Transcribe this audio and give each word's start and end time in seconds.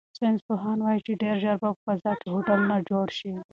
ساینس 0.17 0.39
پوهان 0.47 0.77
وایي 0.81 0.99
چې 1.05 1.19
ډیر 1.21 1.35
ژر 1.43 1.55
به 1.61 1.69
په 1.75 1.79
فضا 1.85 2.11
کې 2.19 2.27
هوټلونه 2.33 2.75
جوړ 2.89 3.07
شي. 3.17 3.31